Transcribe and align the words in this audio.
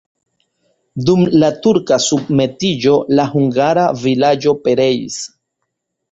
Dum 1.09 1.19
la 1.41 1.49
turka 1.65 1.99
submetiĝo 2.05 2.93
la 3.19 3.25
hungara 3.33 3.83
vilaĝo 4.05 4.55
pereis. 4.65 5.19